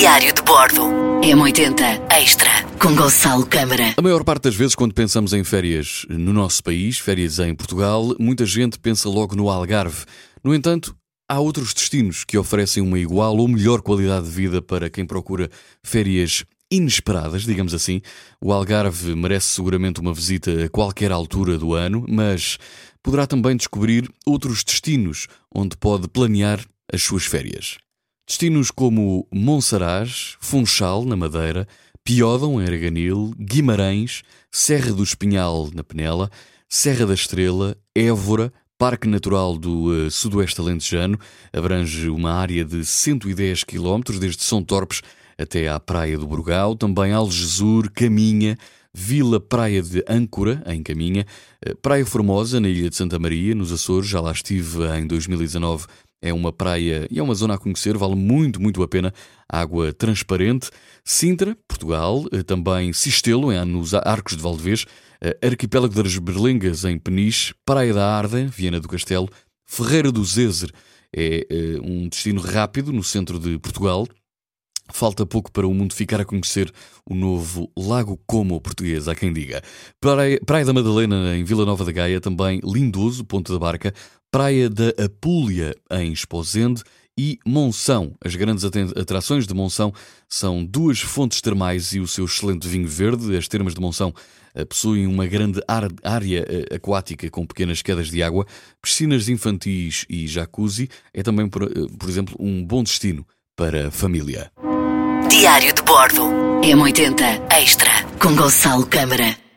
[0.00, 0.80] Diário de Bordo.
[1.20, 2.48] M80 Extra
[2.80, 3.92] com Gonçalo Câmara.
[3.98, 8.16] A maior parte das vezes, quando pensamos em férias no nosso país, férias em Portugal,
[8.18, 10.06] muita gente pensa logo no Algarve.
[10.42, 10.96] No entanto,
[11.28, 15.50] há outros destinos que oferecem uma igual ou melhor qualidade de vida para quem procura
[15.84, 18.00] férias inesperadas, digamos assim.
[18.40, 22.56] O Algarve merece seguramente uma visita a qualquer altura do ano, mas
[23.02, 26.58] poderá também descobrir outros destinos onde pode planear
[26.90, 27.76] as suas férias.
[28.30, 31.66] Destinos como Monsaraz, Funchal, na Madeira,
[32.04, 34.22] Piódão, em Araganil, Guimarães,
[34.52, 36.30] Serra do Espinhal, na Penela,
[36.68, 41.18] Serra da Estrela, Évora, Parque Natural do uh, Sudoeste Alentejano,
[41.52, 45.02] abrange uma área de 110 km, desde São Torpes
[45.36, 48.56] até à Praia do Burgal, também Algesur, Caminha,
[48.94, 51.26] Vila Praia de Âncora, em Caminha,
[51.68, 55.88] uh, Praia Formosa, na Ilha de Santa Maria, nos Açores, já lá estive em 2019
[56.22, 59.12] é uma praia e é uma zona a conhecer, vale muito, muito a pena.
[59.48, 60.70] Água transparente.
[61.04, 64.84] Sintra, Portugal, eh, também Sistelo, nos Arcos de Valdevez,
[65.20, 69.28] eh, Arquipélago das Berlengas, em Peniche, Praia da Arda, Viena do Castelo,
[69.66, 70.70] Ferreira do Zezer,
[71.14, 74.06] é eh, um destino rápido no centro de Portugal.
[74.92, 76.72] Falta pouco para o mundo ficar a conhecer
[77.08, 79.62] o novo Lago Como português, há quem diga.
[80.00, 83.94] Praia, Praia da Madalena, em Vila Nova da Gaia, também lindoso, Ponto da Barca,
[84.30, 86.82] Praia da Apúlia, em Esposende,
[87.18, 88.14] e Monção.
[88.24, 89.92] As grandes atrações de Monção
[90.28, 93.36] são duas fontes termais e o seu excelente vinho verde.
[93.36, 94.14] As termas de Monção
[94.54, 95.60] eh, possuem uma grande
[96.02, 98.46] área eh, aquática com pequenas quedas de água,
[98.80, 100.88] piscinas infantis e jacuzzi.
[101.12, 104.50] É também, por, eh, por exemplo, um bom destino para a família.
[105.28, 106.22] Diário de Bordo.
[106.62, 109.49] M80 Extra com Gonçalo Câmara.